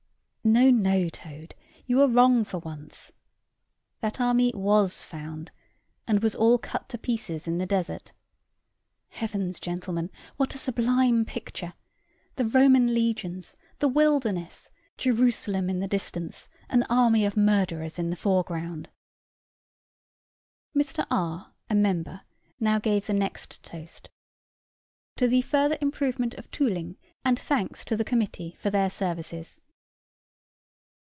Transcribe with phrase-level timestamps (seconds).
[0.43, 1.53] "No, no, Toad
[1.85, 3.11] you are wrong for once:
[3.99, 5.51] that army was found,
[6.07, 8.11] and was all cut to pieces in the desert.
[9.09, 11.73] Heavens, gentlemen, what a sublime picture!
[12.37, 18.15] The Roman legions the wilderness Jerusalem in the distance an army of murderers in the
[18.15, 18.89] foreground!"
[20.75, 21.05] Mr.
[21.11, 22.21] R., a member,
[22.59, 24.09] now gave the next toast
[25.17, 29.61] "To the further improvement of Tooling, and thanks to the Committee for their services."